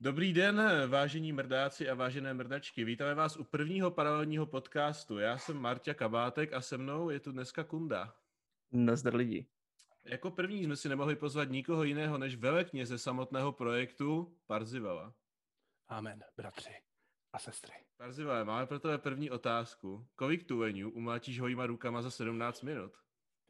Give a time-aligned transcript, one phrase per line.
[0.00, 2.84] Dobrý den, vážení mrdáci a vážené mrdačky.
[2.84, 5.18] Vítáme vás u prvního paralelního podcastu.
[5.18, 8.14] Já jsem Marťa Kabátek a se mnou je tu dneska Kunda.
[8.72, 9.46] Nazdar lidi.
[10.04, 15.14] Jako první jsme si nemohli pozvat nikoho jiného než velekněze samotného projektu Parzivala.
[15.88, 16.74] Amen, bratři
[17.32, 17.74] a sestry.
[17.96, 20.08] Parzivale, máme pro tebe první otázku.
[20.14, 22.92] Kolik tuveňů umlátíš hojíma rukama za 17 minut?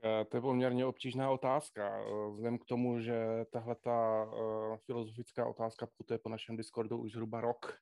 [0.04, 2.00] Eh, to je poměrně obtížná otázka.
[2.00, 7.12] Eh, vzhledem k tomu, že tahle ta uh, filozofická otázka putuje po našem Discordu už
[7.12, 7.78] zhruba rok,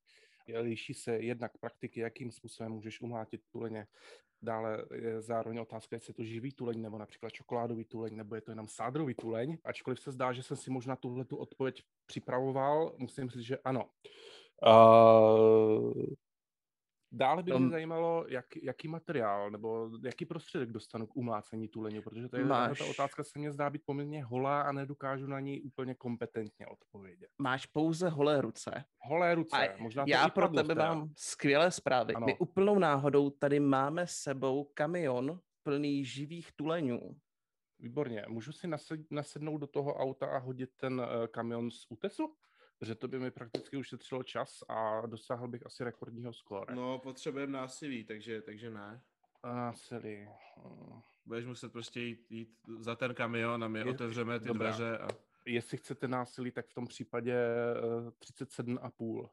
[0.61, 3.87] liší se jednak praktiky, jakým způsobem můžeš umlátit tuleně.
[4.43, 8.41] Dále je zároveň otázka, jestli je to živý tuleň, nebo například čokoládový tuleň, nebo je
[8.41, 9.59] to jenom sádrový tuleň.
[9.65, 13.85] Ačkoliv se zdá, že jsem si možná tuhle tu odpověď připravoval, musím říct, že ano.
[14.67, 16.07] Uh,
[17.17, 22.29] Dále by mě zajímalo, jak, jaký materiál nebo jaký prostředek dostanu k umlácení tuleně, protože
[22.29, 22.79] to je, Máš...
[22.79, 27.29] ta otázka se mně zdá být poměrně holá a nedokážu na ní úplně kompetentně odpovědět.
[27.39, 28.85] Máš pouze holé ruce.
[28.99, 30.95] Holé ruce, a možná to Já pro tebe teda.
[30.95, 32.15] mám skvělé zprávy.
[32.15, 32.27] Ano.
[32.27, 37.17] My úplnou náhodou tady máme sebou kamion plný živých tuleňů.
[37.79, 38.25] Výborně.
[38.29, 38.69] Můžu si
[39.11, 42.35] nasednout do toho auta a hodit ten uh, kamion z útesu?
[42.79, 46.75] Protože to by mi prakticky ušetřilo čas a dosáhl bych asi rekordního skóre.
[46.75, 49.03] No, potřebujeme násilí, takže, takže ne.
[49.43, 50.29] A násilí.
[51.27, 54.69] Budeš muset prostě jít, jít za ten kamion a my Je, otevřeme ty dobrá.
[54.71, 54.99] dveře.
[54.99, 55.09] A...
[55.47, 57.37] Jestli chcete násilí, tak v tom případě
[57.99, 59.29] uh, eh, 37,5.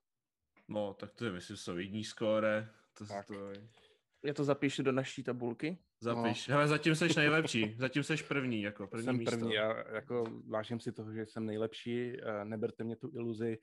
[0.68, 2.70] No, tak to je, myslím, solidní skóre.
[2.98, 3.28] To, tak.
[3.28, 3.68] to je.
[4.24, 5.78] Já to zapíšu do naší tabulky.
[6.04, 6.48] Zapiš.
[6.48, 6.56] No.
[6.56, 7.76] Ale zatím seš nejlepší.
[7.78, 9.32] Zatím seš první, jako první Jsem místo.
[9.32, 12.18] první, já jako vážím si toho, že jsem nejlepší.
[12.22, 13.58] Eh, neberte mě tu iluzi,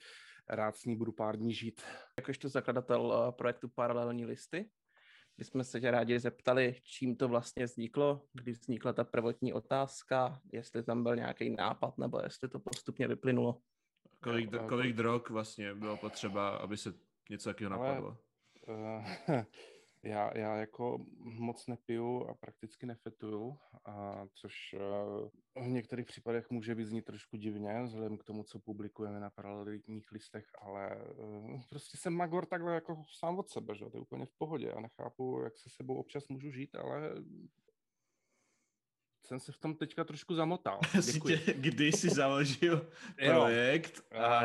[0.48, 1.82] rád s ní budu pár dní žít.
[2.19, 4.70] Jakožto zakladatel eh, projektu Paralelní listy,
[5.38, 10.41] my jsme se tě rádi zeptali, čím to vlastně vzniklo, kdy vznikla ta prvotní otázka,
[10.52, 13.60] jestli tam byl nějaký nápad, nebo jestli to postupně vyplynulo.
[14.22, 16.92] Kolik, kolik drog vlastně bylo potřeba, aby se
[17.30, 18.16] něco takového napadlo?
[18.69, 19.44] Ale, uh,
[20.02, 24.75] Já, já jako moc nepiju a prakticky nefetuju, a což
[25.54, 30.12] uh, v některých případech může vyznít trošku divně, vzhledem k tomu, co publikujeme na paralelních
[30.12, 34.26] listech, ale uh, prostě jsem magor takhle jako sám od sebe, že to je úplně
[34.26, 37.14] v pohodě a nechápu, jak se sebou občas můžu žít, ale
[39.30, 40.80] jsem se v tom teďka trošku zamotal.
[41.26, 42.91] Tě, kdy jsi založil
[43.26, 44.42] projekt a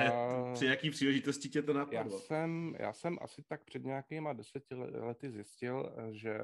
[0.54, 2.14] při jaký příležitosti tě to napadlo?
[2.14, 6.40] Já jsem, já jsem asi tak před nějakýma deseti lety zjistil, že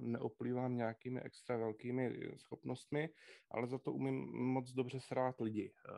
[0.00, 3.08] neoplývám nějakými extra velkými schopnostmi,
[3.50, 5.72] ale za to umím moc dobře srát lidi.
[5.88, 5.92] Eh,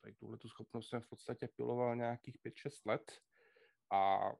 [0.00, 3.12] tak tuhle tu schopnost jsem v podstatě piloval nějakých 5-6 let
[3.92, 4.32] a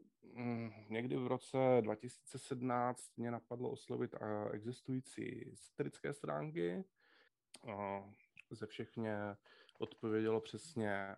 [0.88, 4.14] někdy v roce 2017 mě napadlo oslovit
[4.52, 6.84] existující satirické stránky.
[8.50, 9.16] Ze všechně
[9.82, 11.16] odpovědělo přesně eh,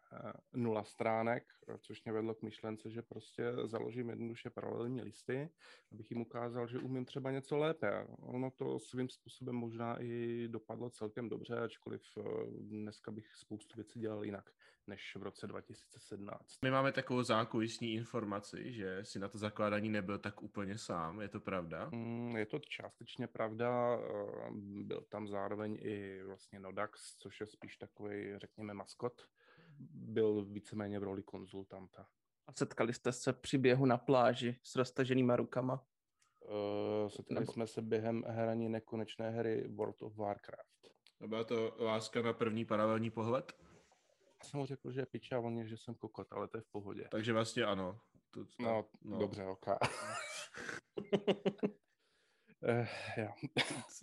[0.55, 1.45] nula stránek,
[1.79, 5.51] což mě vedlo k myšlence, že prostě založím jednoduše paralelní listy,
[5.93, 8.07] abych jim ukázal, že umím třeba něco lépe.
[8.21, 12.23] Ono to svým způsobem možná i dopadlo celkem dobře, ačkoliv eh,
[12.61, 14.51] dneska bych spoustu věcí dělal jinak
[14.87, 16.63] než v roce 2017.
[16.63, 21.29] My máme takovou zákulisní informaci, že si na to zakládání nebyl tak úplně sám, je
[21.29, 21.89] to pravda?
[21.93, 24.51] Mm, je to částečně pravda, eh,
[24.85, 29.29] byl tam zároveň i vlastně Nodax, což je spíš takový, řekněme, maskot.
[29.91, 32.07] Byl víceméně v roli konzultanta.
[32.47, 35.87] A setkali jste se při běhu na pláži s roztaženýma rukama?
[36.41, 37.53] Uh, setkali Nebo...
[37.53, 40.89] jsme se během hraní nekonečné hry World of Warcraft.
[41.27, 43.53] Byla to láska na první paralelní pohled?
[44.43, 47.09] jsem mu řekl, že je piča, on že jsem kokot, ale to je v pohodě.
[47.11, 48.01] Takže vlastně ano.
[48.31, 49.67] To, to, no, no, dobře, ok.
[52.61, 53.29] uh, jo.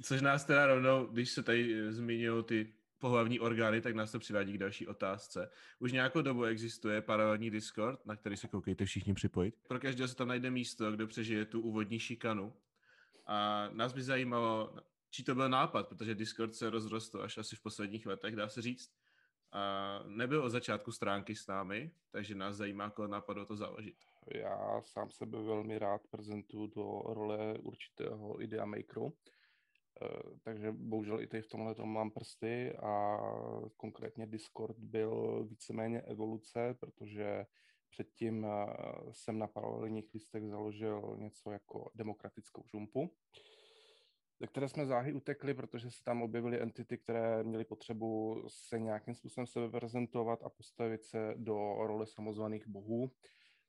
[0.04, 4.20] Což nás teda rovnou, když se tady eh, zmínil ty pohlavní orgány, tak nás to
[4.20, 5.52] přivádí k další otázce.
[5.80, 9.56] Už nějakou dobu existuje paralelní Discord, na který se koukejte všichni připojit.
[9.68, 12.54] Pro každého se tam najde místo, kde přežije tu úvodní šikanu.
[13.26, 14.76] A nás by zajímalo,
[15.10, 18.62] či to byl nápad, protože Discord se rozrostl až asi v posledních letech, dá se
[18.62, 18.92] říct.
[19.52, 23.96] A nebyl od začátku stránky s námi, takže nás zajímá, koho napadlo to založit.
[24.36, 29.14] Já sám sebe velmi rád prezentuju do role určitého idea makeru,
[30.44, 33.18] takže bohužel i tady v tomhle tom mám prsty a
[33.78, 37.46] konkrétně Discord byl víceméně evoluce, protože
[37.90, 38.66] předtím eh,
[39.12, 43.12] jsem na paralelních listech založil něco jako demokratickou žumpu,
[44.40, 49.16] ze které jsme záhy utekli, protože se tam objevily entity, které měly potřebu se nějakým
[49.16, 53.12] způsobem sebe prezentovat a postavit se do role samozvaných bohů.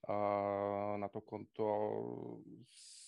[0.09, 1.93] A na to konto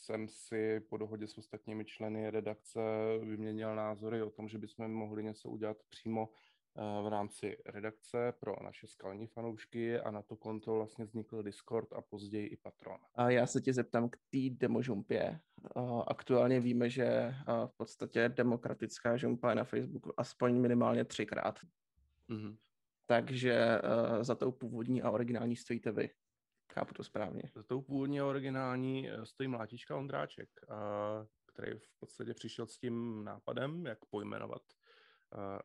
[0.04, 2.80] jsem si po dohodě s ostatními členy redakce
[3.20, 6.28] vyměnil názory o tom, že bychom mohli něco udělat přímo
[6.76, 12.00] v rámci redakce pro naše skalní fanoušky a na to konto vlastně vznikl Discord a
[12.02, 12.98] později i Patron.
[13.14, 15.40] A já se tě zeptám k té demožumpě.
[16.06, 17.34] Aktuálně víme, že
[17.66, 21.58] v podstatě demokratická žumpa je na Facebooku aspoň minimálně třikrát.
[22.30, 22.56] Mm-hmm.
[23.06, 23.78] Takže
[24.20, 26.10] za tou původní a originální stojíte vy.
[26.74, 27.42] Chápu to správně.
[27.54, 30.48] Za tou původní a originální e, stojí Mlátička Ondráček,
[31.54, 34.62] který v podstatě přišel s tím nápadem, jak pojmenovat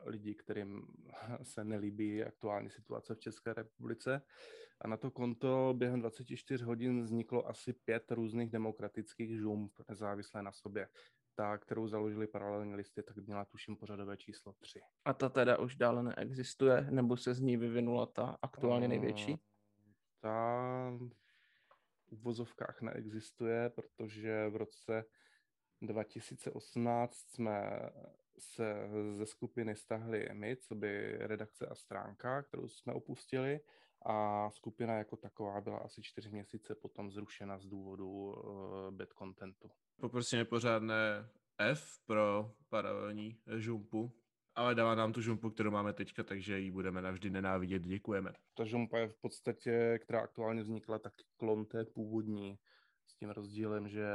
[0.06, 0.86] lidi, kterým
[1.42, 4.22] se nelíbí aktuální situace v České republice.
[4.80, 10.52] A na to konto během 24 hodin vzniklo asi pět různých demokratických žump, nezávislé na
[10.52, 10.88] sobě.
[11.34, 14.80] Ta, kterou založili paralelní listy, tak měla tuším pořadové číslo 3.
[15.04, 19.40] A ta teda už dále neexistuje, nebo se z ní vyvinula ta aktuálně největší?
[20.20, 20.60] Ta
[22.10, 25.04] v vozovkách neexistuje, protože v roce
[25.82, 27.80] 2018 jsme
[28.38, 33.60] se ze skupiny stahli my, co by redakce a stránka, kterou jsme opustili
[34.06, 39.70] a skupina jako taková byla asi čtyři měsíce potom zrušena z důvodu uh, bad contentu.
[40.00, 41.28] Poprosíme pořádné
[41.58, 44.12] F pro paralelní žumpu,
[44.60, 47.82] ale dává nám tu žumpu, kterou máme teďka, takže ji budeme navždy nenávidět.
[47.82, 48.32] Děkujeme.
[48.54, 52.58] Ta žumpa je v podstatě, která aktuálně vznikla, tak klon té původní
[53.06, 54.06] s tím rozdílem, že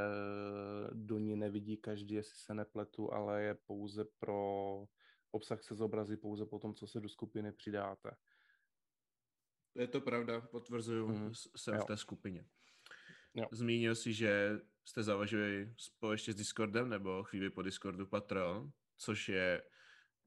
[0.92, 4.84] do ní nevidí každý, jestli se nepletu, ale je pouze pro
[5.30, 8.10] obsah se zobrazí pouze po tom, co se do skupiny přidáte.
[9.74, 11.30] Je to pravda, potvrzuju, mm.
[11.56, 11.80] jsem jo.
[11.80, 12.44] v té skupině.
[13.34, 13.46] Jo.
[13.52, 19.62] Zmínil si, že jste založili společně s Discordem nebo chvíli po Discordu Patron, což je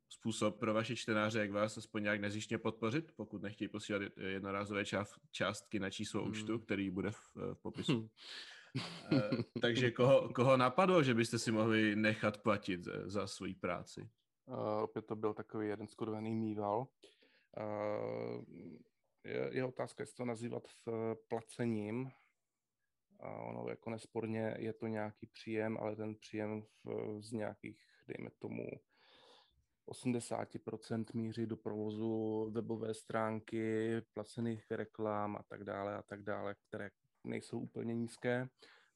[0.09, 4.83] způsob pro vaše čtenáře, jak vás aspoň nějak nezištně podpořit, pokud nechtějí posílat jednorázové
[5.31, 6.29] částky na číslo mm.
[6.29, 8.09] účtu, který bude v, v popisu.
[9.11, 9.29] Eh,
[9.61, 14.09] takže koho, koho napadlo, že byste si mohli nechat platit za svoji práci?
[14.45, 16.87] Uh, opět to byl takový jeden skurvený mýval.
[17.57, 18.43] Uh,
[19.23, 22.11] je, je otázka, jestli to nazývat v placením.
[23.19, 28.29] A ono jako nesporně je to nějaký příjem, ale ten příjem v, z nějakých, dejme
[28.39, 28.69] tomu,
[29.89, 36.89] 80% míří do provozu webové stránky, placených reklam a tak dále a tak dále, které
[37.23, 38.49] nejsou úplně nízké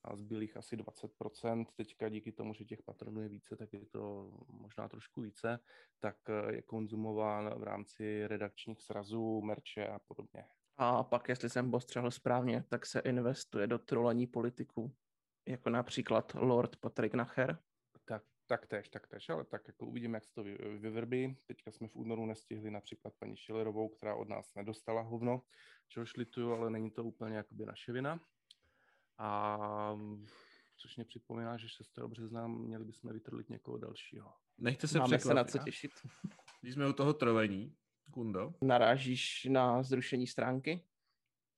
[0.06, 1.66] a zbylých asi 20%.
[1.76, 5.60] Teďka díky tomu, že těch patronů je více, tak je to možná trošku více,
[6.00, 10.46] tak eh, je konzumován v rámci redakčních srazů, merče a podobně.
[10.78, 14.96] A pak, jestli jsem postřehl správně, tak se investuje do trolení politiků,
[15.48, 17.58] jako například Lord Patrick Nacher.
[18.54, 20.44] Tak, tak tež, tak tež, ale tak jako uvidíme, jak se to
[20.80, 21.38] vyvrbí.
[21.46, 25.42] Teďka jsme v únoru nestihli například paní Šilerovou, která od nás nedostala hovno,
[25.88, 28.20] čehož lituju, ale není to úplně jakoby naše vina.
[29.18, 29.58] A
[30.78, 32.00] což mě připomíná, že 6.
[32.08, 34.34] března měli bychom vytrlit někoho dalšího.
[34.58, 35.92] Nechte se Máme se na co těšit.
[36.62, 37.76] Když jsme u toho trolení,
[38.12, 38.54] Kundo.
[38.62, 40.86] Narážíš na zrušení stránky?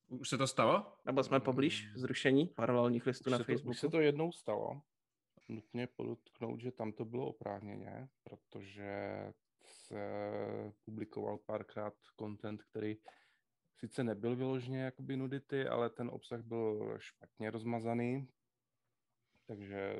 [0.07, 0.97] Už se to stalo?
[1.05, 3.69] Nebo jsme poblíž zrušení paralelních listů už na Facebooku?
[3.69, 4.81] už se to jednou stalo.
[5.47, 9.99] Nutně podotknout, že tam to bylo oprávněně, protože se
[10.85, 12.97] publikoval párkrát content, který
[13.77, 18.27] sice nebyl vyloženě jakoby nudity, ale ten obsah byl špatně rozmazaný,
[19.47, 19.95] takže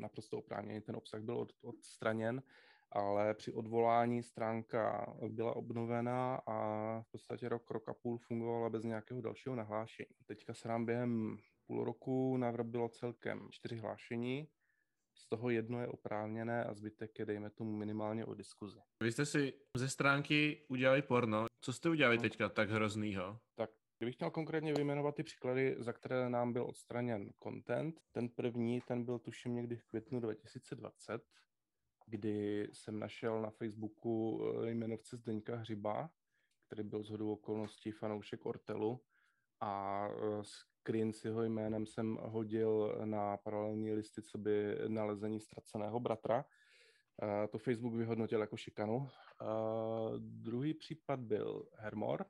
[0.00, 2.42] naprosto oprávněně ten obsah byl od, odstraněn,
[2.90, 6.56] ale při odvolání stránka byla obnovená a
[7.02, 10.16] v podstatě rok, rok a půl fungovala bez nějakého dalšího nahlášení.
[10.26, 11.36] Teďka se nám během
[11.66, 14.48] půl roku navrobilo celkem čtyři hlášení,
[15.14, 18.78] z toho jedno je oprávněné a zbytek je, dejme tomu, minimálně o diskuzi.
[19.02, 21.46] Vy jste si ze stránky udělali porno.
[21.60, 22.22] Co jste udělali no.
[22.22, 23.38] teďka tak hroznýho?
[23.54, 23.70] Tak
[24.02, 29.04] Kdybych měl konkrétně vyjmenovat ty příklady, za které nám byl odstraněn content, ten první, ten
[29.04, 31.22] byl tuším někdy v květnu 2020,
[32.06, 36.10] kdy jsem našel na Facebooku eh, jmenovce Zdeňka Hřiba,
[36.66, 39.00] který byl z hodou okolností fanoušek Ortelu
[39.60, 40.08] a
[40.88, 46.44] eh, jeho jménem jsem hodil na paralelní listy, co by nalezení ztraceného bratra.
[47.22, 48.96] Uh, to Facebook vyhodnotil jako šikanu.
[48.96, 49.08] Uh,
[50.18, 52.24] druhý případ byl Hermor,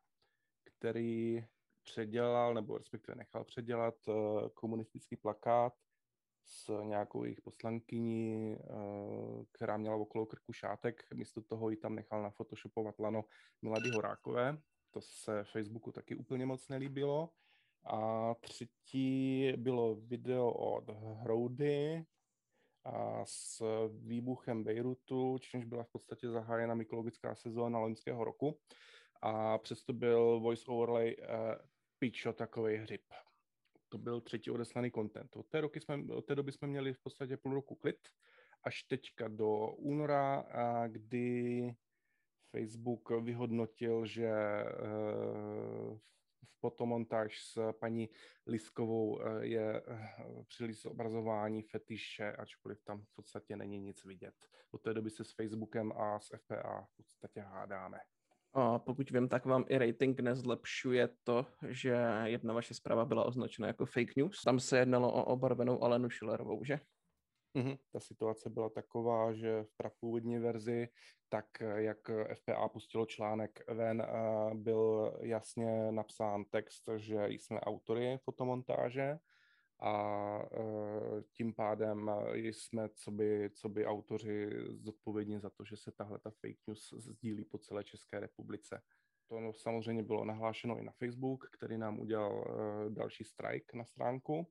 [0.64, 1.44] který
[1.82, 5.73] předělal, nebo respektive nechal předělat uh, komunistický plakát
[6.44, 8.56] s nějakou jejich poslankyní,
[9.52, 11.02] která měla okolo krku šátek.
[11.14, 13.25] Místo toho ji tam nechal nafotoshopovat lano
[13.62, 14.59] Milady Horákové.
[14.90, 17.30] To se Facebooku taky úplně moc nelíbilo.
[17.85, 22.05] A třetí bylo video od Hroudy
[22.85, 28.61] a s výbuchem Bejrutu, čímž byla v podstatě zahájena mykologická sezóna loňského roku.
[29.23, 31.27] A přesto byl voice overlay uh,
[31.99, 33.03] pičo takový hřib.
[33.89, 35.37] To byl třetí odeslaný content.
[35.37, 38.09] Od té, roky jsme, od té doby jsme měli v podstatě půl roku klid,
[38.65, 40.45] až teďka do února,
[40.89, 41.75] kdy
[42.57, 44.33] Facebook vyhodnotil, že
[46.62, 48.09] fotomontáž s paní
[48.47, 54.35] Liskovou eh, je eh, příliš zobrazování fetiše, ačkoliv tam v podstatě není nic vidět.
[54.71, 57.99] Od té doby se s Facebookem a s FPA v podstatě hádáme.
[58.54, 63.69] A pokud vím, tak vám i rating nezlepšuje to, že jedna vaše zpráva byla označena
[63.69, 64.42] jako fake news.
[64.42, 66.81] Tam se jednalo o obarvenou Alenu Schillerovou, že?
[67.56, 67.78] Mm-hmm.
[67.92, 70.88] Ta situace byla taková, že v prapůvodní verzi,
[71.28, 74.06] tak jak FPA pustilo článek ven,
[74.54, 79.18] byl jasně napsán text, že jsme autory fotomontáže
[79.82, 85.92] a e, tím pádem jsme, co by, co by autoři zodpovědní za to, že se
[85.92, 88.82] tahle ta fake news sdílí po celé České republice.
[89.28, 94.47] To samozřejmě bylo nahlášeno i na Facebook, který nám udělal e, další strike na stránku.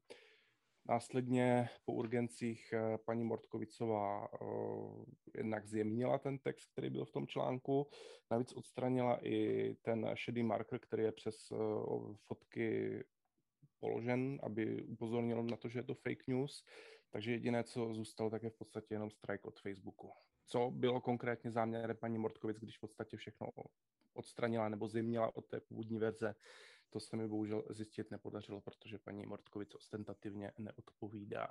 [0.85, 4.45] Následně po urgencích eh, paní Mortkovicová eh,
[5.37, 7.87] jednak zjemnila ten text, který byl v tom článku,
[8.31, 11.55] navíc odstranila i ten šedý marker, který je přes eh,
[12.27, 13.03] fotky
[13.79, 16.65] položen, aby upozornil na to, že je to fake news.
[17.11, 20.11] Takže jediné, co zůstalo, tak je v podstatě jenom strike od Facebooku.
[20.45, 23.47] Co bylo konkrétně záměrem paní Mortkovic, když v podstatě všechno
[24.13, 26.35] odstranila nebo zjemnila od té původní verze,
[26.91, 31.47] to se mi bohužel zjistit nepodařilo, protože paní Mortkovic ostentativně neodpovídá.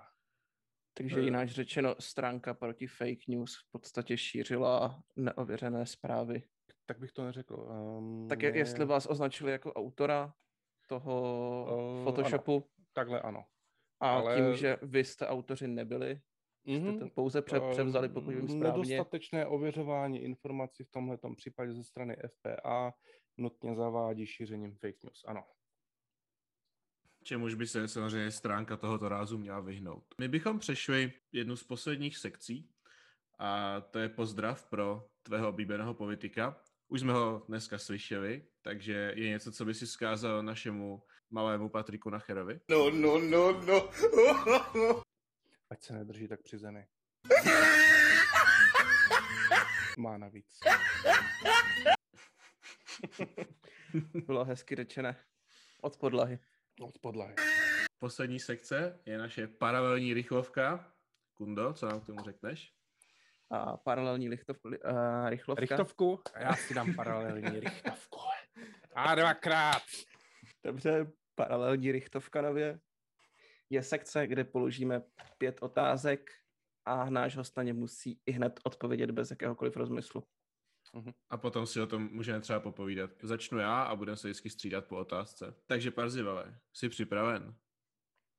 [0.95, 6.43] Takže jinak řečeno, stránka proti fake news v podstatě šířila neověřené zprávy.
[6.87, 7.55] Tak bych to neřekl.
[7.55, 10.35] Um, tak je, jestli vás označili jako autora
[10.89, 11.67] toho
[11.99, 12.55] uh, Photoshopu?
[12.55, 12.65] Ano.
[12.93, 13.45] Takhle ano.
[14.01, 14.37] A Ale...
[14.37, 16.21] tím, že vy jste autoři nebyli,
[16.67, 16.97] mm-hmm.
[16.97, 18.97] jste to pouze pře- ehm, převzali, pokud vím správně.
[18.97, 22.95] Nedostatečné ověřování informací v tomhle případě ze strany FPA
[23.41, 25.25] nutně zavádí šířením fake news.
[25.27, 25.45] Ano.
[27.23, 30.05] Čemuž by se samozřejmě stránka tohoto rázu měla vyhnout.
[30.21, 32.71] My bychom přešli jednu z posledních sekcí
[33.39, 36.63] a to je pozdrav pro tvého oblíbeného politika.
[36.89, 42.11] Už jsme ho dneska slyšeli, takže je něco, co by si zkázal našemu malému Patriku
[42.11, 42.61] Nacherovi?
[42.71, 43.91] No, no, no, no.
[45.71, 46.87] Ať se nedrží tak při zemi.
[49.99, 50.59] Má navíc.
[54.27, 55.17] Bylo hezky řečené.
[55.81, 56.39] Od podlahy.
[56.81, 57.35] Od podlahy.
[57.99, 60.93] Poslední sekce je naše paralelní rychlovka.
[61.35, 62.73] Kundo, co nám k tomu řekneš?
[63.51, 64.73] A paralelní lichtov, uh,
[65.29, 65.61] rychlovka.
[65.61, 66.21] Rychtovku?
[66.41, 68.19] Já si dám paralelní rychtovku.
[68.95, 69.83] A dvakrát.
[70.65, 72.81] Dobře, paralelní rychtovka nově.
[73.71, 75.03] Je sekce, kde položíme
[75.39, 76.31] pět otázek
[76.85, 80.25] a náš host na ně musí i hned odpovědět bez jakéhokoliv rozmyslu.
[80.95, 81.15] Uh-huh.
[81.31, 83.11] A potom si o tom můžeme třeba popovídat.
[83.23, 85.55] Začnu já a budeme se vždycky střídat po otázce.
[85.67, 87.55] Takže Parzivale, jsi připraven?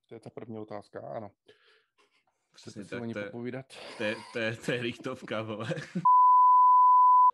[0.09, 1.31] To je ta první otázka, ano.
[2.53, 3.65] Přesně tak, to, popovídat?
[3.97, 5.69] To, je, to, je, to je richtovka, vole.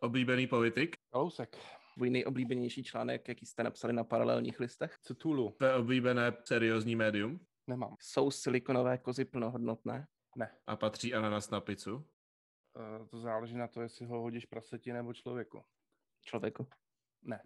[0.01, 0.95] Oblíbený politik?
[1.11, 1.57] Kalousek.
[1.93, 4.97] Tvůj nejoblíbenější článek, jaký jste napsali na paralelních listech?
[4.97, 5.51] Cthulhu.
[5.57, 7.39] Tvé oblíbené seriózní médium?
[7.67, 7.95] Nemám.
[7.99, 10.07] Jsou silikonové kozy plnohodnotné?
[10.35, 10.51] Ne.
[10.67, 12.05] A patří ananas na pizzu?
[12.77, 15.63] Uh, to záleží na to, jestli ho hodíš praseti nebo člověku.
[16.21, 16.67] Člověku.
[17.21, 17.43] Ne.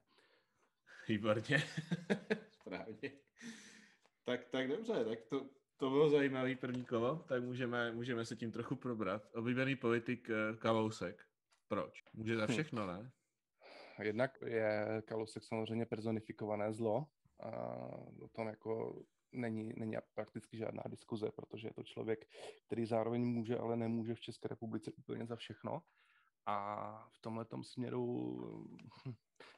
[1.07, 1.63] Výborně.
[2.51, 3.11] Správně.
[4.23, 8.51] Tak, tak dobře, tak to, to bylo zajímavý první kolo, tak můžeme, můžeme se tím
[8.51, 9.35] trochu probrat.
[9.35, 11.25] Oblíbený politik uh, Kalousek.
[11.67, 12.03] Proč?
[12.13, 12.47] Může za hm.
[12.47, 13.11] všechno, ne?
[14.01, 17.07] Jednak je Kalousek samozřejmě personifikované zlo.
[17.39, 17.49] A
[18.21, 19.01] o tom jako
[19.33, 22.27] není, není prakticky žádná diskuze, protože je to člověk,
[22.65, 25.81] který zároveň může, ale nemůže v České republice úplně za všechno.
[26.45, 28.35] A v tomhle směru
[29.05, 29.13] hm,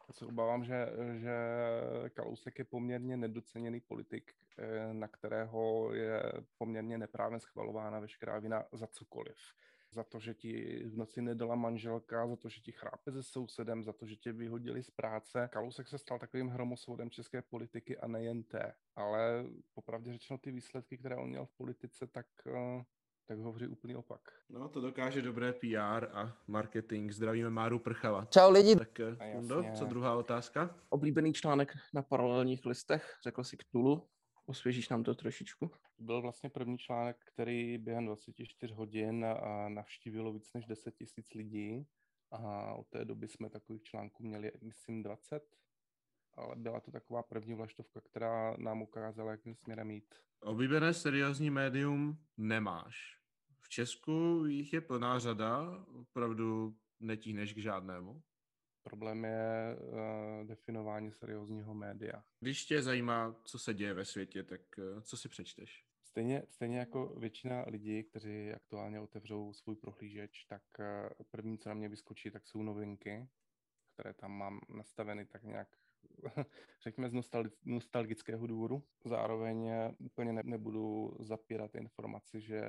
[0.07, 0.87] já se obávám, že,
[1.17, 1.35] že
[2.13, 6.23] Kalousek je poměrně nedoceněný politik, eh, na kterého je
[6.57, 9.37] poměrně neprávně schvalována veškerá vina za cokoliv
[9.93, 13.83] za to, že ti v noci nedala manželka, za to, že ti chrápe se sousedem,
[13.83, 15.49] za to, že tě vyhodili z práce.
[15.51, 18.73] Kalousek se stal takovým hromosvodem české politiky a nejen té.
[18.95, 22.83] Ale popravdě řečeno ty výsledky, které on měl v politice, tak eh,
[23.27, 24.21] tak hovoří úplný opak.
[24.49, 27.11] No, to dokáže dobré PR a marketing.
[27.11, 28.25] Zdravíme Máru Prchala.
[28.25, 28.75] Čau lidi.
[28.75, 28.99] Tak
[29.31, 30.75] Kundo, co druhá otázka?
[30.89, 34.07] Oblíbený článek na paralelních listech, řekl si k Tulu.
[34.45, 35.71] Osvěžíš nám to trošičku?
[35.99, 39.25] Byl vlastně první článek, který během 24 hodin
[39.67, 41.87] navštívilo víc než 10 tisíc lidí
[42.31, 45.43] a od té doby jsme takových článků měli, myslím, 20,
[46.33, 50.15] ale byla to taková první vlaštovka, která nám ukázala, jakým směrem jít.
[50.41, 53.19] Oblíbené seriózní médium nemáš.
[53.59, 58.21] V Česku jich je plná řada, opravdu netíhneš k žádnému.
[58.83, 62.23] Problém je uh, definování seriózního média.
[62.39, 65.85] Když tě zajímá, co se děje ve světě, tak uh, co si přečteš?
[66.03, 70.85] Stejně, stejně jako většina lidí, kteří aktuálně otevřou svůj prohlížeč, tak uh,
[71.31, 73.27] první, co na mě vyskočí, tak jsou novinky.
[73.93, 75.67] které tam mám nastaveny tak nějak
[76.83, 77.13] řekněme z
[77.65, 78.83] nostalgického důvodu.
[79.05, 82.61] Zároveň úplně nebudu zapírat informaci, že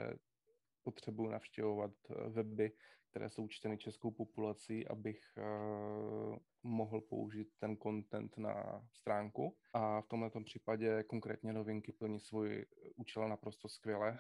[0.83, 1.92] potřebuji navštěvovat
[2.28, 2.73] weby,
[3.14, 9.56] které jsou čteny českou populací, abych uh, mohl použít ten content na stránku.
[9.73, 12.66] A v tomto případě konkrétně novinky plní svůj
[12.97, 14.18] účel naprosto skvěle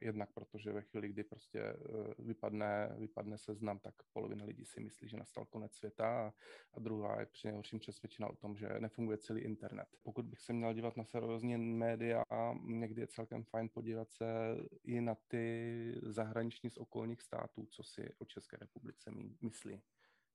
[0.00, 1.76] jednak protože ve chvíli, kdy prostě eh,
[2.18, 6.32] vypadne, vypadne seznam, tak polovina lidí si myslí, že nastal konec světa a,
[6.74, 9.88] a druhá je při nejhorším přesvědčena o tom, že nefunguje celý internet.
[10.02, 12.24] Pokud bych se měl dívat na seriózní média,
[12.64, 14.24] někdy je celkem fajn podívat se
[14.84, 19.10] i na ty zahraniční z okolních států, co si o České republice
[19.42, 19.82] myslí.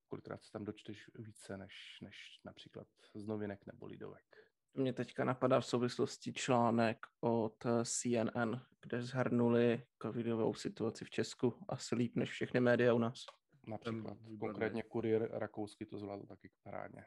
[0.07, 4.37] Kolikrát se tam dočteš více než, než například z novinek nebo lidovek.
[4.77, 11.53] Mě teďka napadá v souvislosti článek od eh, CNN, kde zhrnuli covidovou situaci v Česku
[11.69, 13.25] asi líp než všechny média u nás.
[13.67, 17.05] Například konkrétně kurier rakousky to zvládl taky parádně.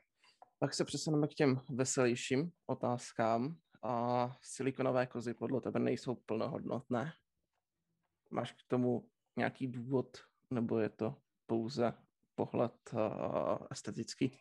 [0.59, 3.57] Pak se přesuneme k těm veselějším otázkám.
[3.83, 7.13] A silikonové kozy podle tebe nejsou plnohodnotné?
[8.31, 10.19] Máš k tomu nějaký důvod,
[10.51, 11.93] nebo je to pouze
[12.35, 13.01] pohled uh,
[13.71, 14.39] estetický?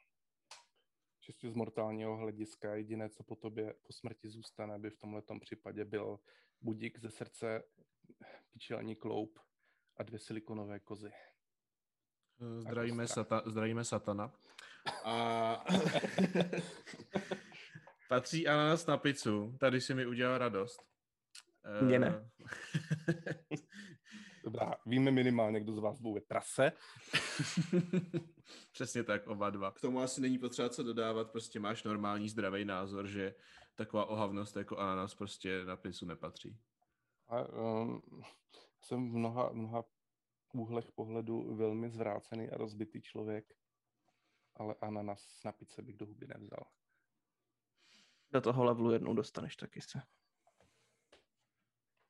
[1.30, 5.86] Čistě z mortálního hlediska jediné, co po tobě po smrti zůstane, by v tomhle případě
[5.86, 6.20] byl
[6.62, 7.64] budík ze srdce,
[8.50, 9.40] kyčelní kloup
[9.98, 11.12] a dvě silikonové kozy.
[12.60, 14.34] Zdravíme, sata, zdravíme satana.
[15.04, 15.66] A
[18.10, 19.58] patří ananas na pizzu.
[19.60, 20.82] Tady si mi udělal radost.
[21.82, 22.30] Mně ne.
[24.50, 26.72] Dobrá, víme minimálně, kdo z vás bude trase.
[28.72, 29.72] Přesně tak, oba dva.
[29.72, 33.36] K tomu asi není potřeba co dodávat, prostě máš normální zdravý názor, že
[33.76, 36.60] taková ohavnost jako ananas prostě na pisu nepatří.
[37.28, 38.02] A, um,
[38.82, 39.84] jsem v mnoha, mnoha
[40.54, 43.54] úhlech pohledu velmi zvrácený a rozbitý člověk,
[44.56, 46.66] ale ananas na pice bych do huby nevzal.
[48.32, 50.02] Do toho levelu jednou dostaneš taky se.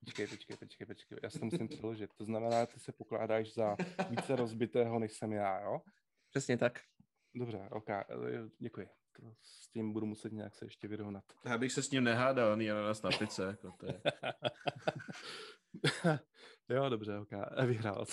[0.05, 1.17] Počkej, počkej, počkej, počkej.
[1.23, 2.13] Já si to musím přeložit.
[2.13, 3.75] To znamená, že ty se pokládáš za
[4.09, 5.81] více rozbitého, než jsem já, jo?
[6.29, 6.79] Přesně tak.
[7.35, 7.89] Dobře, ok,
[8.59, 8.89] děkuji.
[9.15, 11.23] To s tím budu muset nějak se ještě vyrovnat.
[11.45, 14.01] Já bych se s ním nehádal, ani na nás na pice, jako to je.
[16.69, 17.31] jo, dobře, ok,
[17.65, 18.05] vyhrál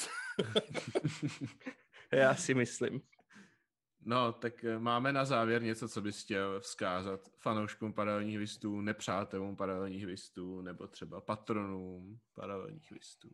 [2.13, 3.01] Já si myslím.
[4.09, 9.57] No, tak eh, máme na závěr něco, co bys chtěl vzkázat fanouškům paralelních listů, nepřátelům
[9.57, 13.31] paralelních listů, nebo třeba patronům paralelních listů.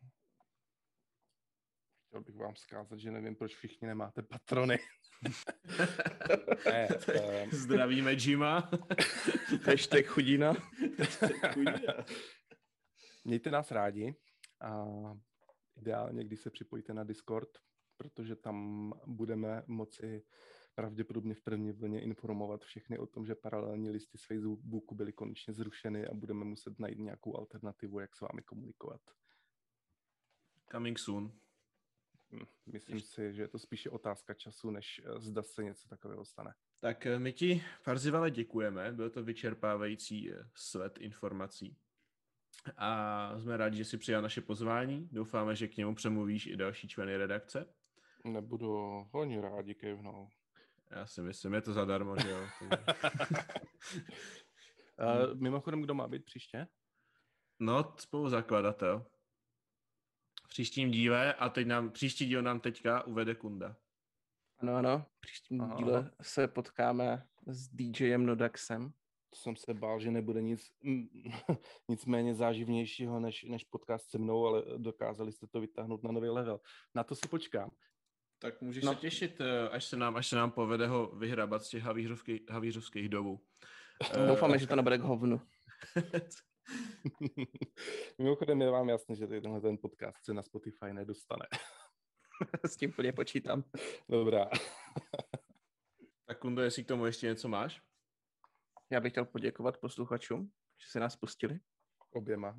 [2.06, 4.78] Chtěl bych vám vzkázat, že nevím, proč všichni nemáte patrony.
[6.66, 6.88] ne,
[7.44, 7.50] um...
[7.50, 8.70] Zdravíme Jima.
[9.66, 10.54] Hashtag chudina.
[13.24, 14.14] Mějte nás rádi
[14.60, 14.84] a
[15.76, 17.48] ideálně, když se připojíte na Discord,
[17.96, 20.22] protože tam budeme moci
[20.74, 25.54] pravděpodobně v první vlně informovat všechny o tom, že paralelní listy z Facebooku byly konečně
[25.54, 29.00] zrušeny a budeme muset najít nějakou alternativu, jak s vámi komunikovat.
[30.72, 31.32] Coming soon.
[32.32, 33.10] Hm, myslím Ještě.
[33.10, 36.54] si, že je to spíše otázka času, než eh, zda se něco takového stane.
[36.80, 38.92] Tak eh, my ti, Farzivale, děkujeme.
[38.92, 41.76] Byl to vyčerpávající eh, svet informací.
[42.76, 45.08] A jsme rádi, že jsi přijal naše pozvání.
[45.12, 47.74] Doufáme, že k němu přemluvíš i další členy redakce.
[48.24, 48.76] Nebudu,
[49.12, 50.28] oni rádi kejvnou.
[50.92, 52.40] Já si myslím, je to zadarmo, že jo.
[54.98, 56.66] uh, mimochodem, kdo má být příště?
[57.60, 59.06] No, spolu zakladatel.
[60.44, 63.76] V příštím díle a teď nám, příští díl nám teďka uvede Kunda.
[64.58, 65.76] Ano, ano, v příštím Aha.
[65.76, 68.92] díle se potkáme s DJem Nodaxem.
[69.30, 70.72] To jsem se bál, že nebude nic,
[71.88, 76.28] nic méně záživnějšího než, než podcast se mnou, ale dokázali jste to vytáhnout na nový
[76.28, 76.60] level.
[76.94, 77.70] Na to si počkám.
[78.42, 78.94] Tak můžeš no.
[78.94, 82.50] se těšit, eh, až se, nám, až se nám povede ho vyhrabat z těch havířovských,
[82.50, 83.08] havířovských.
[84.28, 85.40] Doufáme, že to nebude k hovnu.
[88.18, 91.46] Mimochodem je vám jasné, že tenhle ten podcast se na Spotify nedostane.
[92.66, 93.64] S tím plně počítám.
[94.08, 94.50] Dobrá.
[96.26, 97.82] tak Kundo, jestli k tomu ještě něco máš?
[98.90, 100.50] Já bych chtěl poděkovat posluchačům,
[100.84, 101.60] že se nás pustili.
[102.10, 102.58] Oběma.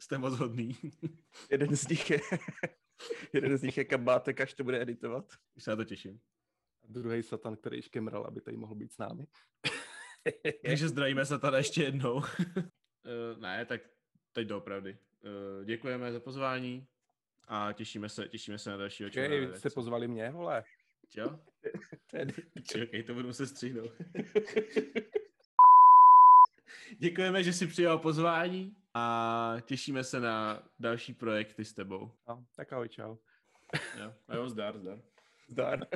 [0.00, 0.78] Jste moc hodný.
[1.50, 2.20] Jeden z nich je
[3.32, 5.32] Jeden z nich je kabátek, až to bude editovat.
[5.56, 6.20] Už se na to těším.
[6.84, 9.26] A druhý Satan, který škemral, aby tady mohl být s námi.
[10.64, 12.14] Takže zdravíme Satana ještě jednou.
[12.14, 12.22] uh,
[13.38, 13.80] ne, tak
[14.32, 14.98] teď doopravdy.
[15.58, 16.86] Uh, děkujeme za pozvání
[17.48, 19.24] a těšíme se, těšíme se na další večer.
[19.24, 20.64] Okay, jste pozvali mě, vole.
[21.16, 21.40] Jo?
[22.62, 23.92] Čekej, to budu muset stříhnout.
[26.98, 32.12] Děkujeme, že jsi přijal pozvání a těšíme se na další projekty s tebou.
[32.28, 33.16] No, tak ahoj, čau.
[33.98, 34.98] Jo, jo zdar, zdar.
[35.48, 35.86] Zdar.